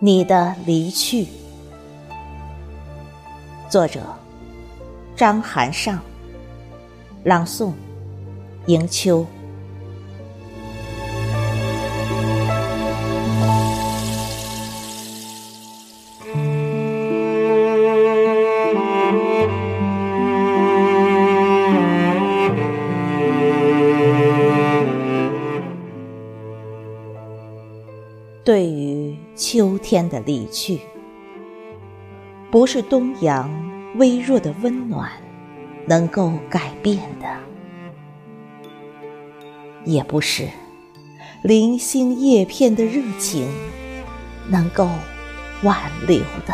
[0.00, 1.26] 你的离去，
[3.70, 4.00] 作者
[5.16, 5.98] 张寒上，
[7.24, 7.72] 朗诵
[8.66, 9.26] 迎秋。
[28.44, 30.78] 对于秋天的离去，
[32.50, 33.50] 不是东阳
[33.96, 35.10] 微弱的温暖
[35.86, 37.26] 能够改变的，
[39.86, 40.46] 也不是
[41.42, 43.48] 零星叶片的热情
[44.50, 44.90] 能够
[45.62, 46.52] 挽留的。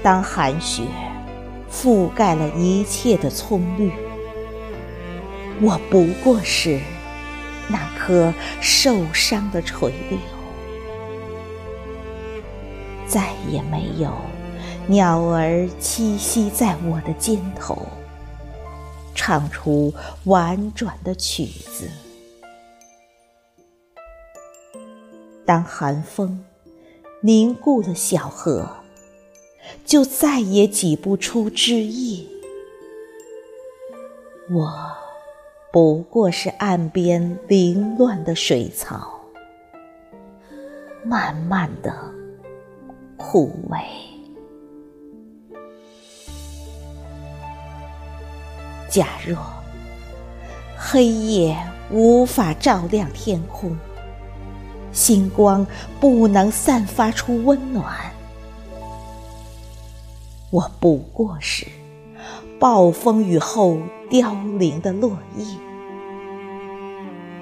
[0.00, 0.84] 当寒雪
[1.68, 3.90] 覆盖了一切的葱绿，
[5.60, 6.78] 我不过是。
[7.68, 10.18] 那颗受伤的垂柳，
[13.06, 14.10] 再也没有
[14.86, 17.86] 鸟儿栖息在我的肩头，
[19.14, 19.92] 唱出
[20.24, 21.90] 婉转的曲子。
[25.44, 26.44] 当寒风
[27.20, 28.68] 凝固了小河，
[29.84, 32.24] 就再也挤不出枝叶。
[34.50, 35.07] 我。
[35.70, 39.20] 不过是岸边凌乱的水草，
[41.04, 41.94] 慢慢的
[43.18, 43.78] 枯萎。
[48.88, 49.36] 假若
[50.74, 51.54] 黑夜
[51.90, 53.76] 无法照亮天空，
[54.90, 55.66] 星光
[56.00, 57.84] 不能散发出温暖，
[60.50, 61.66] 我不过是。
[62.58, 63.78] 暴风雨后
[64.10, 65.44] 凋零的落叶，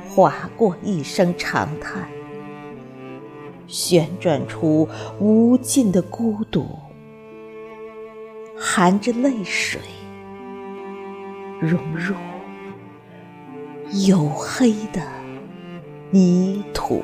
[0.09, 2.09] 划过一声长叹，
[3.67, 4.89] 旋转出
[5.21, 6.67] 无尽的孤独，
[8.59, 9.81] 含着泪水，
[11.61, 12.15] 融入
[13.93, 15.03] 黝黑的
[16.11, 17.03] 泥土。